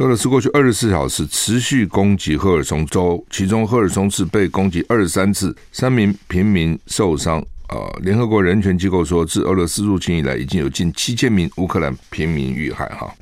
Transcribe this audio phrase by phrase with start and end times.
[0.00, 7.38] 俄罗斯过去二十四小时持续攻击赫尔松州，其中赫尔松市被攻击二十三次，三名平民受伤。
[7.66, 12.88] 啊、呃，联合国人权机构说，自俄罗斯入侵以来，已经有近七千名乌克兰平民遇害。
[12.88, 13.14] 哈，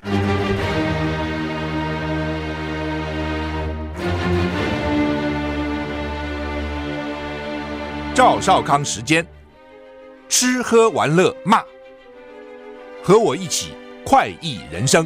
[8.15, 9.27] 赵少康时间，
[10.29, 11.65] 吃喝玩乐骂，
[13.03, 13.73] 和我一起
[14.05, 15.05] 快意人生。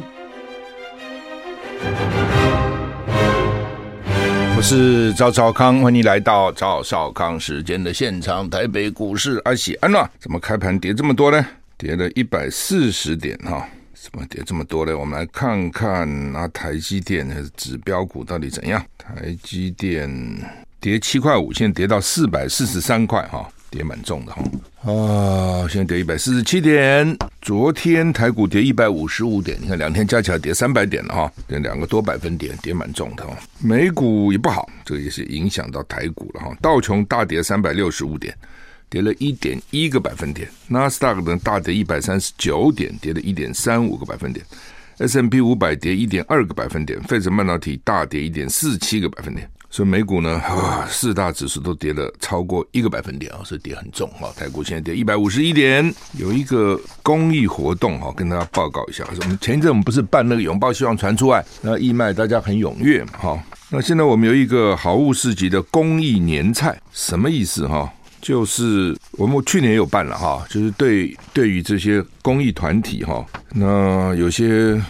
[4.57, 8.49] 我是赵少康，欢迎来到赵少康时间的现场。
[8.49, 11.45] 台北股市阿喜安娜，怎么开盘跌这么多呢？
[11.77, 14.97] 跌了一百四十点哈，怎么跌这么多呢？
[14.97, 18.81] 我们来看看那台积电的指标股到底怎样？
[18.97, 20.09] 台积电
[20.79, 23.45] 跌七块五，现在跌到四百四十三块哈。
[23.75, 24.41] 跌蛮重的哈，
[24.89, 27.17] 啊，现在跌一百四十七点。
[27.41, 33.37] 昨天台股跌一百五十五点，你看两天加起来跌三百点了哈，跌两个多百分点，跌蛮重的哈。
[33.59, 36.55] 美股也不好，这个也是影响到台股了哈。
[36.61, 38.33] 道琼大跌三百六十五点，
[38.89, 40.47] 跌了一点一个百分点。
[40.69, 44.45] 纳斯达克呢大跌一百三十九点，跌了一点三五个百分点。
[44.99, 49.45] ，S M P 五百跌一点二个百分点，费城半导体大跌一点四七个百分点。
[49.69, 54.31] 所以美股呢，啊，四大指数都跌了超过一个百分点啊，所以跌很重哈。
[54.37, 59.03] 台股现在跌一百五十一点，有一个公益活动哈，跟大家报告一下。
[59.21, 63.37] 我们前一阵我们不是办那个拥抱希望传出来，那义卖大家很踊跃哈。
[63.69, 67.91] 那现在我们有一个好物市集的公益年菜，什么意思哈？
[68.21, 74.81] 就是我们去年有办了哈，就是对对于这些公益团体哈，那有些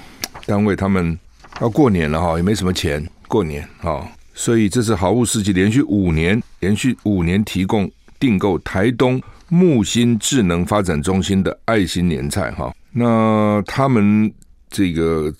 [0.46, 1.18] 单位他们
[1.60, 4.08] 要过年了哈，也没什么钱过年哈。
[4.38, 12.76] 所以这是好物市集连续五年，连续五年提供订购台东木星智能发展中心的爱心年菜哈。
[12.92, 14.32] 那他们
[14.70, 15.34] 这个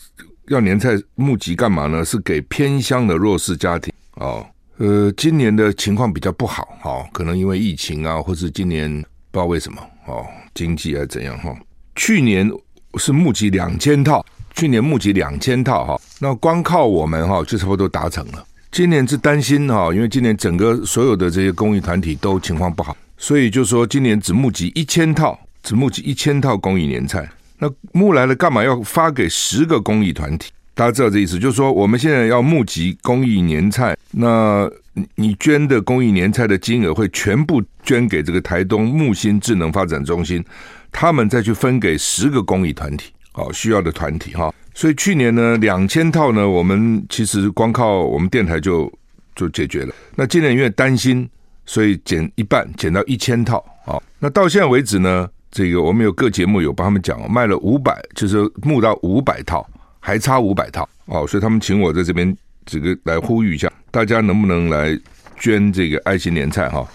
[0.48, 2.06] 要年菜募集干嘛呢？
[2.06, 4.46] 是给偏乡的弱势家庭哦。
[4.78, 8.90] 呃，今年的情况比较不好哈，可能因为疫情啊，或是今年
[9.32, 11.54] 不知道为什么哦，经济还怎样哈。
[11.96, 12.50] 去年
[12.98, 18.46] 是募集两千套，去年募集两千套哈，那光靠我们哈就差不多达成了。
[18.76, 27.26] 今年是担心哈，因为今年整个所有的这些公益团体都情况不好，所以就说今年只募集一千套，只募集一千套公益年菜。
[27.60, 30.52] 那募来了干嘛要发给十个公益团体？
[30.74, 34.70] 大家知道这意思，就是说我们现在要募集公益年菜，那
[35.16, 40.44] 你捐的公益年菜的金额会全部捐给这个台东木星智能发展中心，
[40.92, 44.54] 他们再去分给十个公益团体，好需要的团体哈。
[44.74, 48.92] 所以去年呢，两千套呢，我们其实光靠我们电台就
[49.36, 49.94] 就解决了。
[50.16, 51.30] 那今年因为担心，
[51.66, 54.02] 所以减一半，减到一千套啊。
[54.20, 59.66] 那到现在为止呢，这个我们有各节目有帮他们讲，卖了五百，就是募到五百套，
[60.00, 61.28] 还差五百套哦。
[61.28, 62.36] 所以他们请我在这边
[62.66, 64.98] 这个来呼吁一下，大家能不能来
[65.38, 66.86] 捐这个爱心年菜哈？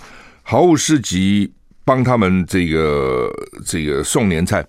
[0.42, 1.50] 毫无市集
[1.84, 3.30] 帮他们这个
[3.64, 4.64] 这个送年菜。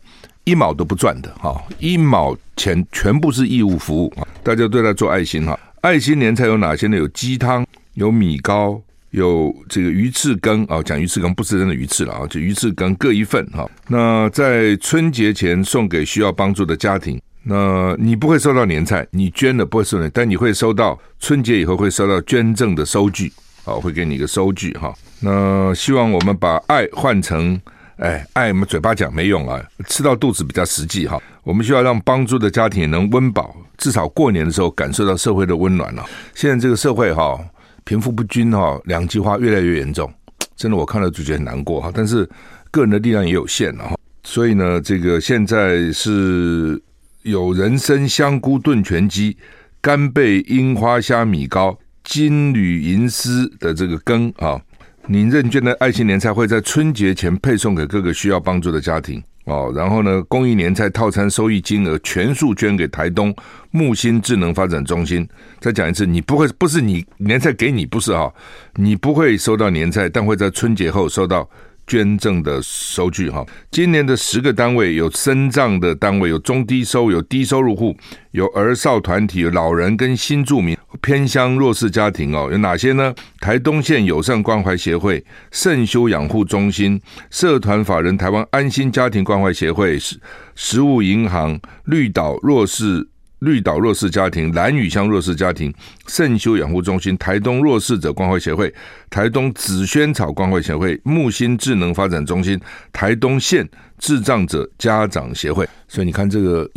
[0.51, 4.27] 一毛都不赚的哈，一毛钱全部是义务服务啊！
[4.43, 5.57] 大家对他做爱心哈。
[5.79, 6.97] 爱心年菜有哪些呢？
[6.97, 8.81] 有鸡汤，有米糕，
[9.11, 10.83] 有这个鱼翅羹啊。
[10.83, 13.65] 讲鱼翅羹不是真的鱼翅了啊，就鱼翅羹各一份哈。
[13.87, 23.31] 那在春节前送给需要帮助的家庭，那你不会收到年菜，你捐的不会收到，但你会收到春节以后会收到捐赠的收据
[23.63, 24.93] 啊，会给你一个收据哈。
[25.21, 27.57] 那希望我们把爱换成。
[28.01, 31.21] 哎，爱我们嘴巴讲没用啊，吃到肚子比较实际哈。
[31.43, 36.03] 我们需要让帮助的家庭能温饱，至少过年的时候感受到社会的温暖了。
[36.33, 37.39] 现在这个社会哈，
[37.83, 40.11] 贫富不均哈，两极化越来越严重，
[40.55, 41.91] 真的我看了就觉得很难过哈。
[41.93, 42.27] 但是
[42.71, 46.81] 个人的力量也有限了哈，所以呢，这个现在是
[47.21, 49.37] 有人参香菇炖全鸡、
[49.79, 54.59] 干贝樱花虾米糕、金缕银丝的这个羹啊。
[55.07, 59.71] 您认捐的爱心年菜会在春节前配送给各个需要帮助的家庭哦。
[59.75, 63.35] 然后呢，公益年菜套餐收益金额全数捐给台东
[63.71, 65.27] 木星智能发展中心。
[65.59, 68.33] 再讲一次，你不会不是你年菜给你不是哈，
[68.75, 71.49] 你不会收到年菜，但会在春节后收到。
[71.87, 77.95] 捐赠的收据哈，今年的十个单位有身障的单位，有中低收，有低收入户，
[78.31, 83.13] 有儿少团体，有老人跟新住民偏乡弱势家庭哦，有哪些呢？
[83.39, 90.19] 台东县友善关怀协会、肾修养护中心、社团法人台湾安心家庭关怀协会、食
[90.55, 93.09] 食物银行、绿岛弱势。
[93.41, 95.73] 绿岛弱势家庭、兰屿乡弱势家庭、
[96.07, 98.71] 圣修养护中心、台东弱势者关怀协会、
[99.09, 102.59] 台东紫萱草关怀协会、木星智能发展中心、
[102.93, 103.67] 台东县
[103.97, 105.67] 智障者家长协会。
[105.87, 106.69] 所以你看，这个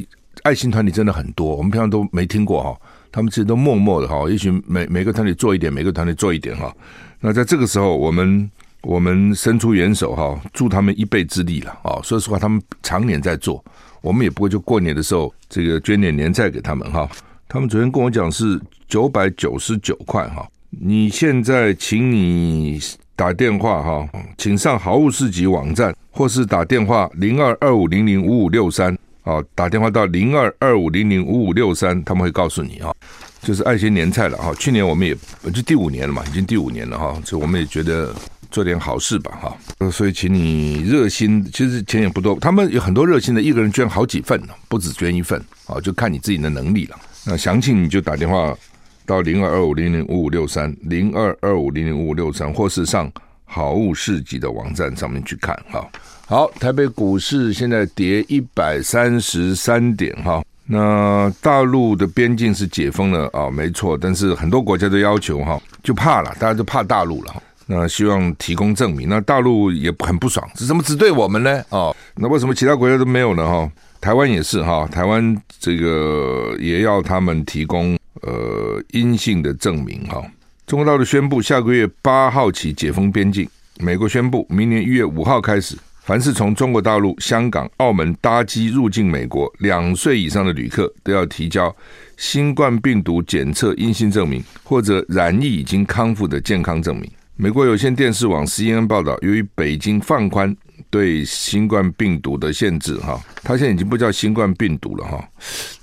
[0.42, 2.74] 爱心团体真的很多，我们平常都没听过哈。
[3.12, 6.74] 他们其实都默默的哈，也许每每个团体做一点，每个团体做一点哈。
[7.20, 8.50] 那在这个时候，我们
[8.80, 12.00] 我们伸出援手哈，助他们一臂之力了啊。
[12.02, 13.62] 说实话，他们常年在做，
[14.04, 17.08] 我们也不会就过年的时候这个捐点年菜给他们哈。
[17.48, 20.46] 他们昨天跟我讲是九百九十九块哈。
[20.68, 22.78] 你现在请你
[23.16, 24.06] 打电话哈，
[24.36, 28.94] 请上好物市集网站，或是打电话零二二五零零五五六三。
[29.22, 32.92] 啊，打电话到零二二五零零五五六三，他们会告诉你啊，
[33.40, 34.52] 就是爱心年菜了哈。
[34.58, 35.16] 去年我们也
[35.50, 38.14] 就第五年了嘛，已经第五年了哈，所以我们也觉得
[38.54, 39.56] 做点好事吧哈。
[39.78, 46.96] 呃所以请你热心，其实钱也不多，他们有很多热心的，一个人捐好几份呢，不止捐一份啊，就看你自己的能力了。
[47.26, 48.56] 那详情你就打电话
[49.04, 53.10] 到零二二五零零五五六三零二二五零零五五六三，或是上
[53.44, 55.84] 好物市集的网站上面去看哈。
[56.26, 60.44] 好，台北股市现在跌一百三十三点哈。
[60.66, 67.42] 那大陆的边境是解封了啊，没错，但是很多国家都要求哈，就怕了，大家都怕大陆了。
[67.66, 71.62] 那希望提供证明，那大陆也很不爽，是怎么只对我们呢？
[71.70, 73.46] 哦，那为什么其他国家都没有呢？
[73.46, 73.70] 哈，
[74.00, 80.22] 台湾也是哈，台湾这个也要他们提供呃阴性的证明哈。
[80.66, 85.76] 中国大陆宣布下个月八号起解封边境，美国宣布明年一月五号开始。
[86.02, 91.74] 凡是从中国大陆、香港、澳门搭机入境美国两岁以上的旅客，都要提交
[92.18, 97.10] 新冠病毒检测阴性证明，或者染疫已经康复的健康证明。
[97.36, 100.56] 美国有线电视网 CNN 报道，由于北京放宽
[100.88, 105.28] 对新冠病毒的限制，哈，它现在已经不叫新冠病毒了，哈，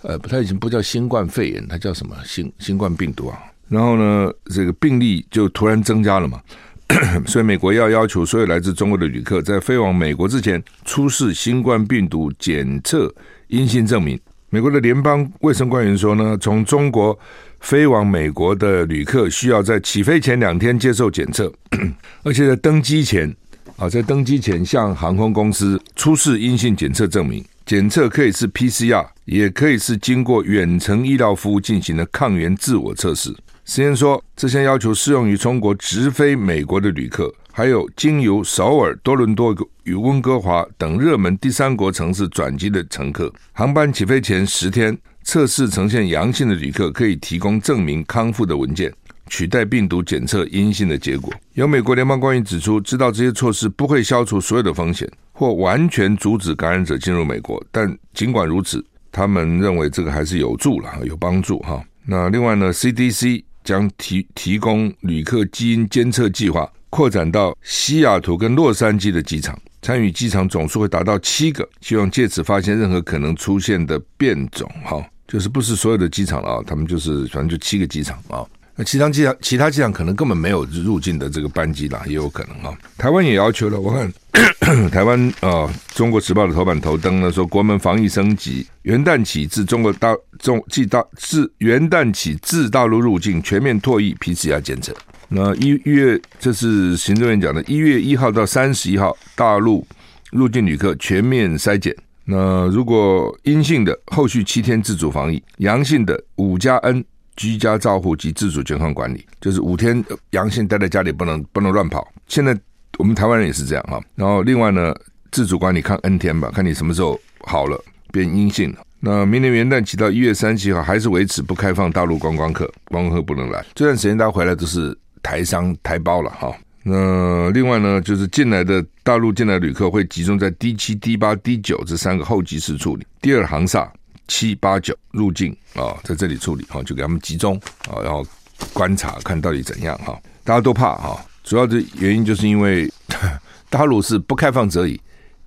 [0.04, 2.16] 呃，它已经不叫新冠肺炎，它叫什么？
[2.24, 3.38] 新新冠病毒啊。
[3.68, 6.42] 然后呢，这个病例就突然增加了嘛。
[7.28, 13.14] 所以，美国要要求所有来自中国的旅客在飞往美国之前出示新冠病毒检测
[13.48, 14.18] 阴性证明。
[14.54, 17.18] 美国的联邦卫生官员说呢，从中国
[17.62, 21.50] 飞往美国的旅客需要在起飞前两天接受检测，
[22.24, 23.34] 而且在登机前
[23.78, 27.42] 啊，在登机前向航空公司出示阴性检测证明。
[27.66, 33.34] 检测可以是 PCR，也可以是经过远程医疗服务进行的抗原自我测试。
[33.64, 43.32] 实验说，这项要求适用于中国直飞美国的旅客，还有经由首尔、多伦多与温哥华等热门第三国城市转机的乘客。
[43.54, 48.92] 航班起飞前十天，测试呈现阳性的旅客可以提供证明康复的文件，
[49.28, 51.32] 取代病毒检测阴性的结果。
[51.54, 61.82] 有美国联邦官员指出，知道这些措施不会消除所有的风险，或完全阻止感染者进入美国，但尽管如此，他们认为这个还是有助了，有帮助哈。
[62.06, 63.44] 那另外呢，CDC。
[63.64, 74.70] 将提提供旅客基因监测计划扩展到西雅图跟洛杉矶的机场，参与机场总数会达到七个，希望借此发现任何可能出现的变种。
[74.84, 78.46] 哈，就是不是所有的机场了啊，他们就是反正就七个机场啊。
[78.84, 82.78] 其他机场其他机场可能根本没有入境的这个班机啦，也有可能啊。
[82.98, 84.12] 台湾也要求了，我看。
[84.90, 94.96] 台湾啊，《中国时报》的头版头登呢说，国门防疫升级，元旦起自中国大中即大自元旦起自大陆入境全面唾液 PCR 检测。
[95.28, 99.86] 那一月，这是行政院讲的，一月一号到三十一号，大陆
[100.32, 101.96] 入境旅客全面筛检。
[102.26, 107.04] 那如果阴性的，后续七天自主防疫；阳性的，五加 N
[107.36, 112.08] 居家照护及自主健康管理，就是五天阳性待在家里，不能不能乱跑。
[112.28, 112.58] 现在。
[113.00, 114.94] 我们台湾人也是这样哈，然后另外呢，
[115.32, 118.80] 自主管理看 N 天吧，看你什么时候好了变阴性了。
[119.00, 123.66] 那明年元旦起到一月三十一号还是维持不开放大陆观光客，观光客不能来。
[123.74, 126.54] 这段时间大家回来都是台商台胞了哈。
[126.84, 133.92] 那另外呢，就是进来的大陆进来的旅客会集中在 D 七、D 八、D 九这三个候机室处理，第二航厦
[134.32, 137.60] 七八九入境啊，在这里处理哈，就给他们集中
[137.90, 138.26] 啊，然后
[138.72, 141.22] 观察看到底怎样哈，大家都怕哈。
[141.44, 142.90] 主要的原因就是因为
[143.70, 144.98] 大陆是不开放则已，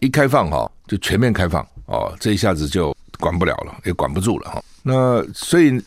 [0.01, 4.63] 一开放哈就全面开放哦，这一下子就管不了了，也管不住了哈。
[4.83, 5.83] 那所以，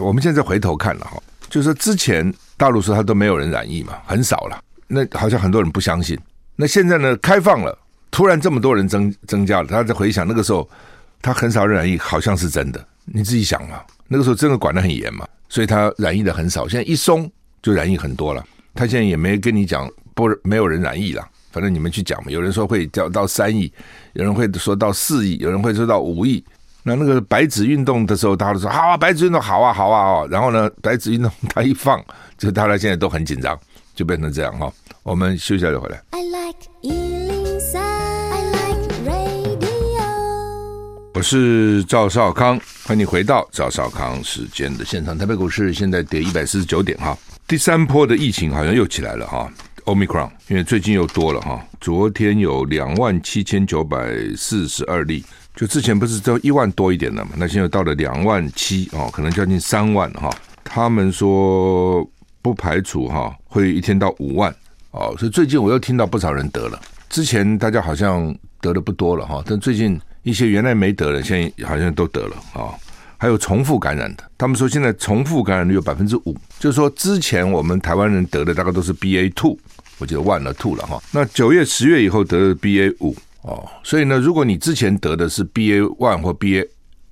[0.00, 6.16] 我们现在回头看了哈，就是之前大陆说他都没有人染疫嘛，很少了，那好像很多人不相信。
[6.54, 7.76] 那现在呢，开放了，
[8.12, 10.68] 突然这么多人增增加了，他在回想那个时候
[11.20, 12.84] 他很少染疫，好像是真的。
[13.04, 17.30] 你自己想嘛，那个时候真的管得很严嘛，所以他染疫的很少，现在一松
[17.62, 18.44] 就染疫很多了。
[18.74, 22.30] 他现在也没跟你讲不没有人染疫了，反正你们去讲嘛。
[22.30, 23.72] 有人说会掉到三亿，
[24.12, 26.44] 有人会说到四亿，有人会说到五亿。
[26.84, 30.28] 那那个白纸运动的时候，大家都说好啊，白纸运动好啊，好啊哦。
[30.30, 32.02] 然后呢，白纸运动他一放，
[32.38, 33.58] 就大家现在都很紧张，
[33.94, 34.72] 就变成这样哈。
[35.02, 36.00] 我们休息一下就回来。
[36.10, 37.17] I like
[41.18, 45.18] 我是赵少康，欢迎你回到赵少康时间的现场。
[45.18, 49.52] 台北股市现在跌一百四十九点哈，第三波的疫情好像又起来了哈
[49.84, 55.24] ，Omicron，因为最近又多了哈，昨天有两万七千九百四十二例，
[55.56, 60.30] 就之前不是都一万多一点的嘛，那现在到了两万七哦，可能将近三万哈。
[60.62, 62.08] 他们说
[62.40, 64.54] 不排除哈会一天到五万
[64.92, 66.80] 哦，所以最近我又听到不少人得了。
[67.10, 72.74] 之前大家好像得的不多了哈，但最近一些原来没得的，现在好像都得了啊。
[73.16, 79.58] 还有重复感染的，他们说现在重复感染率有百分之五，就是说之前我们台湾人得的大概都是 BA two，
[79.98, 81.02] 我记得 one 了 two 了哈。
[81.10, 86.64] 那九月、十月以后得的 BA 五哦，所以呢，如果你之前得的是 BA one 或 BA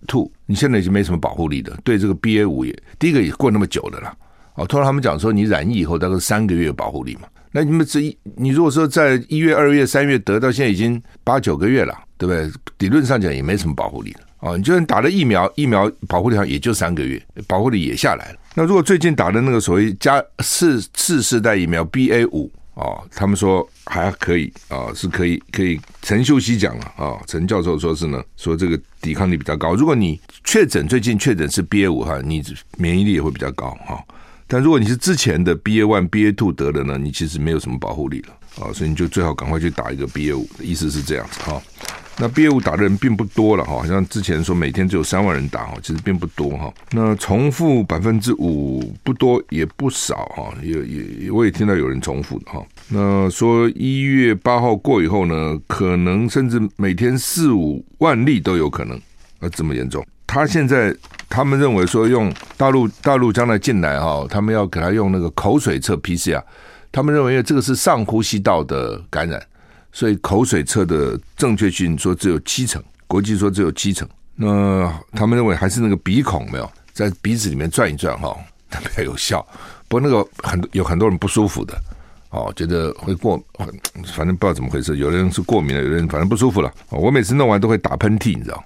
[0.06, 4.16] two，你现在已经没什么保护力的，对这个 BA 五也第一个也过那么久的了
[4.54, 4.64] 哦。
[4.64, 7.23] 突然他们讲说，你染疫以后大概三个月有保护力嘛。
[7.56, 12.52] 那你们这一，你如果说在一月、二月、三月得到现在已经八九个月了，对不对？
[12.80, 14.58] 理论上讲也没什么保护力了哦。
[14.58, 18.38] 你就算打了疫苗，疫苗保护力上也就三个月，保护力也下来了。
[18.54, 25.80] 那如果最近打的那个所谓加四次世代疫苗 BA 五哦，他们说还可以啊，是可以可以。
[26.02, 29.75] 陈秀熙讲了啊，陈教授说是呢，说这个抵抗力比较高。
[29.75, 32.44] 如果你确诊最近确诊是 BA 五哈，你
[32.76, 33.98] 免疫力也会比较高哈。
[34.48, 41.60] 但如果你是之前的 BA one、BA two 得了呢，你其实没有什么保护力了啊，所以你就最好赶快去打一个 BA 五，意思是这样子哈。
[42.18, 46.72] 那 BA 五打的人并不多了哈，好像之前说每天只有三万人打哈，其实并不多哈。
[46.92, 52.64] 那重复百分之五不多也不少哈，也也我也听到有人重复的哈。
[52.88, 58.96] 那说一月八号过以后呢，可能甚至每天四五万例都有可能
[59.40, 60.06] 啊，这么严重。
[60.26, 60.94] 他现在
[61.28, 66.42] 他们认为说用大陆大陆将来进来哈，他们要给他用那个口水测 PCR，
[66.90, 69.42] 他们认为这个是上呼吸道的感染，
[69.92, 74.09] 所以口水测的正确性说只有七成，国际说只有七成。
[74.35, 78.37] 那他们认为还是那个鼻孔没有在鼻子里面转一转哈，
[78.71, 79.45] 特别有效。
[79.88, 81.75] 不过那个很有很多人不舒服的。
[82.36, 84.98] 哦，觉得会过，反正不知道怎么回事。
[84.98, 86.70] 有的人是过敏了，有的人反正不舒服了。
[86.90, 88.62] 我每次弄完都会打喷嚏，你知道？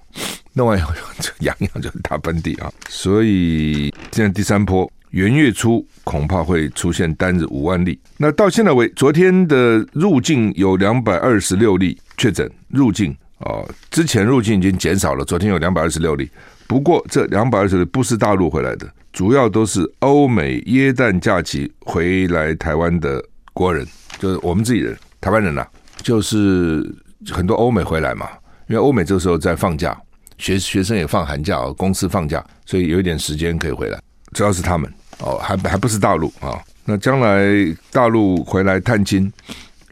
[0.54, 2.72] 弄完以后就痒痒， 就打喷嚏啊。
[2.88, 7.96] 所以现在第三波元月初恐怕会出现单日五万例。
[8.16, 16.28] 那到现在为昨天的入境有两百二十六例确诊入境啊，之前入境已经减少了，昨天有两百二十六例。
[16.66, 23.24] 不过这两百二十例不是大陆回来的，主要都是欧美耶诞假期回来台湾的。
[23.52, 23.86] 国人
[24.18, 25.68] 就是我们自己人，台湾人呐、啊，
[26.02, 26.94] 就是
[27.30, 28.28] 很多欧美回来嘛，
[28.68, 29.98] 因为欧美这时候在放假，
[30.38, 34.00] 学学生也放寒假，公司放假，所以有一点时间可以回来。
[34.32, 37.44] 主要是他们哦，还还不是大陆啊、那将来
[37.90, 39.30] 大陆回来探亲，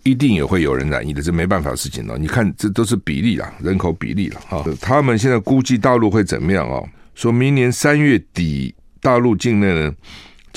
[0.04, 2.16] 一定也会有人染疫的，这没办法的事情了。
[2.16, 4.76] 你看，这都是比例啦，人口比例了哈、哦。
[4.80, 6.88] 他们现在估计大陆会怎么样、哦？
[7.14, 9.92] 说明年三月底大陆境内呢。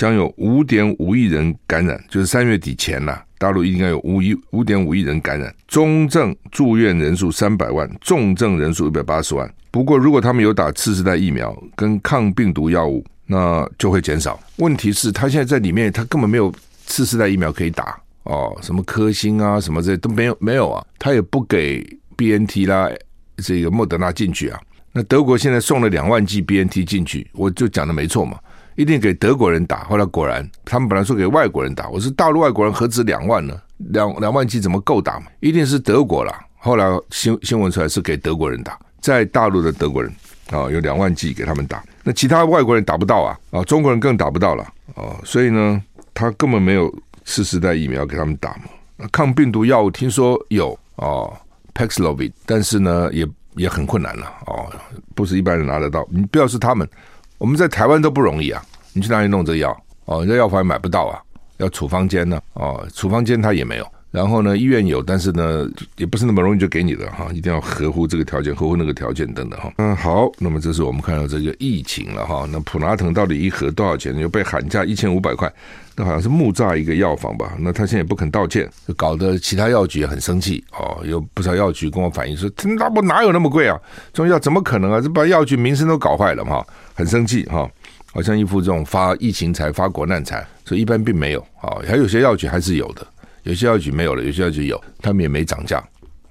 [0.02, 9.48] 将有五点五亿人感染，就是三月底前呐，大陆应该有五亿五点五亿人感染，中症住院人数三百万，重症人数一百八十万。
[9.70, 14.40] 不过，如果他们有打次世代疫苗跟抗病毒药物，那就会减少。
[14.56, 16.52] 问题是，他现在在里面，他根本没有
[16.88, 22.90] 次世代疫苗可以打哦，什么科兴啊，什么这都没有，没有啊，他也不给 BNT 啦，
[23.38, 24.60] 这个莫德纳进去啊。
[24.94, 28.40] 那德国现在送了两万剂 BNT 进去，我就讲的没错嘛。
[28.82, 33.56] 一定给德国人打，后来果然，他们本来说给外国人打，我说大陆外国人何止两万呢？
[33.78, 35.28] 两两万剂怎么够打嘛？
[35.40, 36.44] 一定是德国啦。
[36.58, 40.12] 后来新新闻出来是给德国人打，在大陆的德国人
[40.50, 44.64] 啊，有两万剂给他们打，那其他外国人打不到啊，啊，中国人更打不到了
[44.96, 45.80] 啊，所以呢，
[46.12, 46.92] 他根本没有
[47.24, 48.64] 次世代疫苗给他们打嘛。
[49.12, 51.32] 抗病毒药物听说有哦
[51.76, 54.74] ，Paxlovid，但是呢，也也很困难了哦，
[55.14, 56.08] 不是一般人拿得到。
[56.10, 56.90] 你不要是他们。
[57.38, 58.64] 我们在台湾都不容易啊！
[58.94, 59.76] 你去哪里弄这药？
[60.06, 61.20] 哦，你在药房也买不到啊，
[61.58, 62.42] 要处方间呢。
[62.54, 63.88] 哦，处方间他也没有。
[64.10, 69.72] 然后呢，医院有，但是呢，也不是那么容易就给你的哈，一定要合乎这个条件，合乎那个条件等等哈。
[69.78, 72.46] 嗯，好，那么这是我们看到这个疫情了哈。
[72.52, 74.14] 那普拿腾到底一盒多少钱？
[74.18, 75.50] 又被喊价一千五百块，
[75.96, 77.54] 那好像是木栅一个药房吧？
[77.58, 81.00] 那他现在也不肯道歉，就搞得其他药局也很生气哦。
[81.06, 83.80] 有不少药局跟我反映说，那不哪有那么贵啊？
[84.12, 85.00] 中药怎么可能啊？
[85.00, 86.62] 这把药局名声都搞坏了嘛。
[86.94, 87.68] 很生气哈，
[88.14, 93.06] 好像一副这种发疫情财、发国难财，所以一般并没有啊，还有些药局还是有的，
[93.44, 95.78] 有些药局没有了，有些药局有，他们也没涨价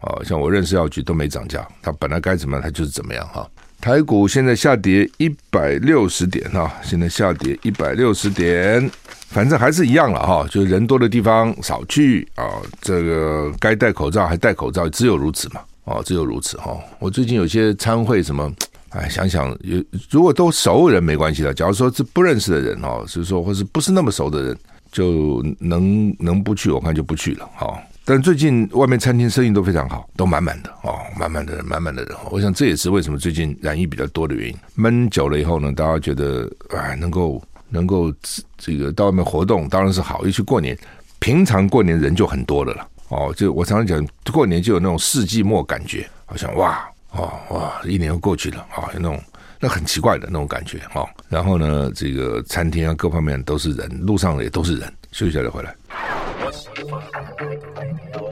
[0.00, 0.20] 啊。
[0.24, 3.48] 像我认识药局都没涨价，它本来该怎么样，它就是怎么样哈。
[3.80, 8.90] 台股现在下跌一百六十点哈，现在下跌一百六十点，
[9.28, 15.62] 反正还是一样了哈，就是人多的地方少去啊，这个该戴口罩还戴口罩，只有如此嘛。
[15.84, 16.80] 哦，只有如此哈、哦。
[17.00, 18.52] 我最近有些参会什么，
[18.90, 24.58] 哎，想想有如果都熟人没关系的，假如说是不认识的人哦，是说或是不是那么熟的人，
[24.92, 27.66] 就能能不去，我看就不去了哈。
[27.66, 32.16] 哦但最近外面餐厅生意都非常好，都满满的哦，满满的人，满满的人。
[32.30, 34.56] 我想这也是为什么最近染疫比较多的原因。
[34.74, 38.12] 闷久了以后呢，大家觉得哎，能够能够
[38.58, 40.24] 这个到外面活动当然是好。
[40.24, 40.76] 尤其过年，
[41.20, 43.32] 平常过年人就很多的了哦。
[43.36, 46.82] 就我常常讲，过年就有那种世纪末感觉，好像哇
[47.12, 49.20] 哦哇，一年又过去了啊，那种
[49.58, 51.08] 那很奇怪的那种感觉哦。
[51.28, 54.92] 然后呢，这个餐厅啊各方面都是人，路上也都是人。
[55.12, 55.74] 休息下再回来。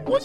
[0.05, 0.21] 我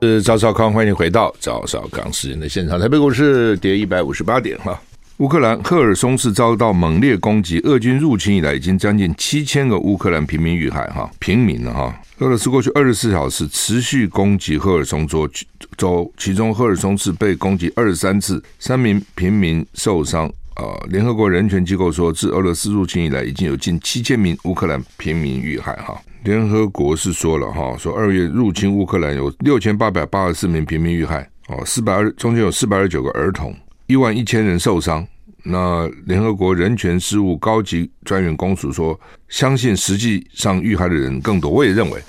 [0.00, 2.78] 是赵少康，欢迎回到赵少康时间的现场。
[2.78, 4.80] 台北股市跌一百五十八点哈。
[5.18, 12.00] 乌克兰赫尔松市遭到猛烈攻击，俄军入侵以来已经将近七千个乌克兰平民遇害哈，平民了哈。
[12.18, 15.28] 俄罗斯过去二十四小时持续攻击赫尔松州
[15.76, 20.30] 州，其中赫尔松市被攻击二十三次，三名平民受伤。
[20.54, 20.74] 啊！
[20.88, 25.72] 联合国人权机构说，自俄罗斯入侵以来，已经有近七千名乌克兰平民遇害。
[25.76, 33.54] 哈，联合国是说了哈，说二月入侵乌克兰有六千八百八十四名平民遇害，哦，四百二中间有四百二十九个儿童，
[33.88, 35.04] 一万一千人受伤。
[35.42, 41.50] 那联合国人权事务高级专员公署说，相信实际上遇害的人更多。
[41.50, 42.00] 我也认为，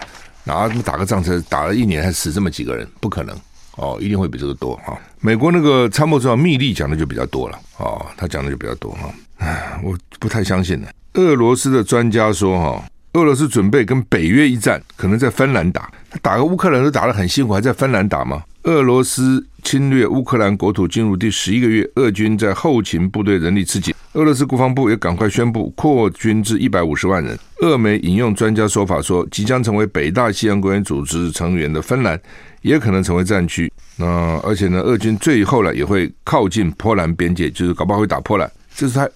[0.44, 3.36] 哪打个仗才打了一年，还死这么几个人，不可能。
[3.78, 5.00] 哦，一定会比这个多哈。
[5.22, 9.10] 美国那个参谋长密利讲的就比较多了哦，他讲的就比较多哈。
[9.38, 10.88] 唉，我不太相信呢。
[11.14, 12.84] 俄罗斯的专家说哈，
[13.14, 15.90] 俄罗斯准备跟北约一战，可能在芬兰打。
[16.22, 18.44] 打个乌克兰都打得很辛苦，还在芬兰打吗？
[18.64, 23.94] 俄罗斯侵略乌克兰国土进入第十一个月，俄军在后勤部队人力吃紧。
[24.14, 27.38] 俄罗斯国防部也赶快宣布扩军至一百五十万人。
[27.62, 32.20] 俄媒引用专家说法说，即将成为北大西洋公约组织成员的芬兰。
[32.62, 34.06] 也可能成为战区，那
[34.44, 38.52] 而且呢，俄军最后呢也会靠近波兰边界，就是搞不好会打波兰。
[38.76, 39.10] 这是他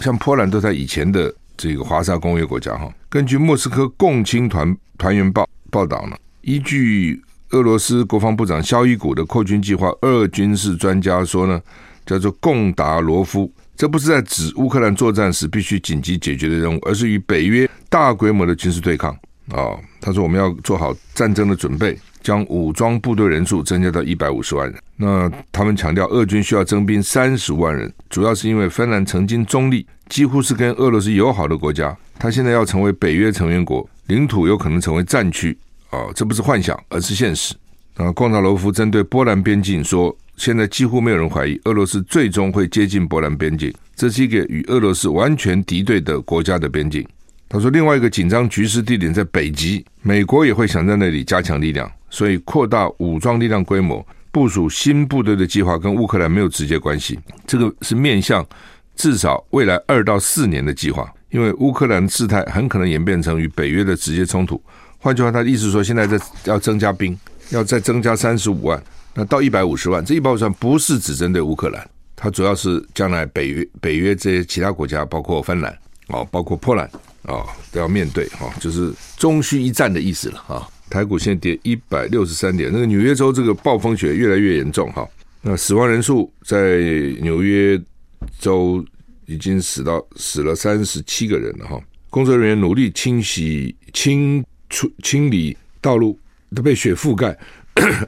[0.00, 2.90] 像波兰都在以前的这个华沙公约国家哈。
[3.10, 11.60] 根据莫斯科共青团团员报报道呢，依据俄罗斯国防部长肖伊古的扩军计划，俄军事专家说呢，
[12.04, 19.12] 叫做贡达罗夫，这不是在指乌克兰作战时必须紧急解决的任务，而是与北约大规模的军事对抗
[19.50, 19.80] 啊、哦。
[20.00, 21.98] 他说我们要做好战争的准备。
[22.20, 24.78] 将武装部队人数增加到一百五十万人。
[24.96, 31.96] 那他们强调，俄军需要增兵三十万人，主要是因为芬兰曾经中立，几乎是跟俄罗斯友好的国家。
[32.18, 35.56] 他现在要成为北约成员国，领土有可能成为战区。
[35.90, 37.54] 哦，这不是幻想，而是现实。
[37.96, 47.06] 那贡塔罗夫针对波兰边境说，现在几乎没有人怀疑俄罗斯最终会接近波兰边境，这是一个与俄罗斯完全敌对的国家的边境。
[47.48, 51.90] 他说，另外一个紧张局势地点在北极，美国也会想在那里加强力量。
[52.10, 57.18] 所以，扩大武装力量规模、部署新部队的计划跟乌克兰没有直接关系。
[57.46, 58.46] 这个是面向
[58.94, 64.62] 至少未来二到四年的计划，因为乌克兰事态很可能演变成与北约的直接冲突。
[64.98, 67.16] 换句话，他的意思说，现在在要增加兵，
[67.50, 68.82] 要再增加三十五万，
[69.14, 70.04] 那到一百五十万。
[70.04, 75.76] 这一百五十万不是只针对乌克兰，它主要是将来北约、北约这些其他国家，包括芬兰
[76.08, 76.90] 哦，包括波兰
[77.22, 80.66] 哦，都要面对哈，就是终须一战的意思了啊。
[80.90, 85.06] 台股现在跌一百六十三点，那个纽约州这个暴风雪越来越严重哈。
[85.42, 86.78] 那死亡人数在
[87.20, 87.80] 纽约
[88.40, 88.84] 州
[89.26, 91.80] 已经死到死了三十七个人了哈。
[92.10, 96.18] 工作人员努力清洗、清出、清理道路，
[96.54, 97.36] 都被雪覆盖，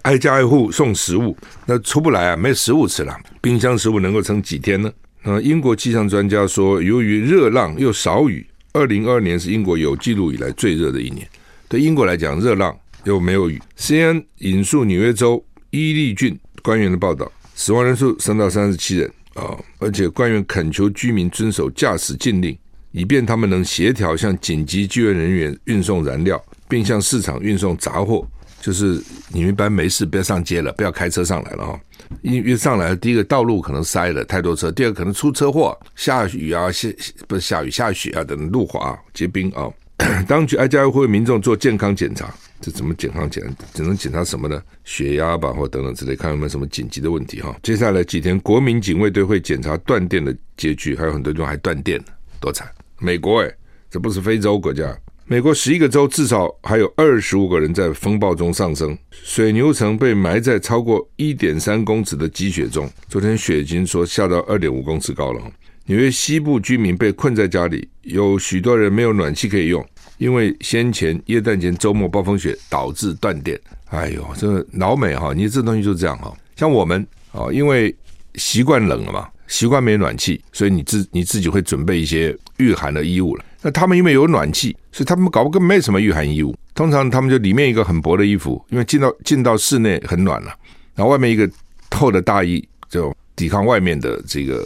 [0.02, 3.16] 挨家挨户送食物，那出不来啊，没食物吃了。
[3.40, 4.92] 冰箱食物能够撑几天呢？
[5.22, 11.28] 那英国气象专家说，由于热浪又少雨，二零二二年是英国有记录以来最热的一年。
[11.68, 13.60] 对英国来讲，热浪又没有雨。
[13.76, 19.56] CNN 引述纽约州伊利郡官员的报道，死亡人数升到三十七人啊！
[19.78, 22.56] 而且官员恳求居民遵守驾驶禁令，
[22.92, 28.26] 以便他们能协调向紧急救援人员运送燃料，并向市场运送杂货。
[28.60, 31.80] 就是你们一般没事，不要上街了，不要开车上来了哈。
[32.20, 36.88] 因为上来，第一个道路可能塞了太多车，第二个可能出车祸，下雨啊，下
[37.26, 39.70] 不是下雨下雪啊等路滑结冰啊。
[40.28, 43.42] 当局挨家挨户民众做健康检查，这怎么健康检？
[43.72, 44.62] 只能检查什么呢？
[44.84, 47.54] 血压吧，或等等之类，看有没有什么紧急的问题哈。
[47.62, 52.02] 接下来几天，国民警卫队会检查断电的街区，还有很多地方还断电，
[52.40, 52.66] 多惨！
[53.00, 53.52] 美国诶，
[53.90, 54.96] 这不是非洲国家。
[55.24, 62.90] 美国十一个州至少还有二十五个人在风暴中丧生，水牛城被埋在超过一点三公尺的积雪中。
[63.08, 65.40] 昨天雪已经说下到二点五公尺高了。
[65.86, 69.84] 纽约西部居民被困在家里，有许多人没有暖气可以用，
[70.18, 76.36] 因为先前耶诞前周末暴风雪导致断电，哎呦，这个老美哈，你这东西就这样哈。
[76.54, 77.94] 像我们啊，因为
[78.34, 83.44] 习惯冷了嘛，习惯没暖气，所以你自你自己会准备一些御寒的衣物了。
[83.60, 86.56] 那他们因为有暖气，所以他们搞不根本没什么御寒衣物。
[86.74, 90.54] 通常他们就里面一个很薄的衣服，因为进到进到室内很暖了，
[90.94, 91.46] 然后外面一个
[91.90, 94.58] 厚的大衣，就抵抗外面的这个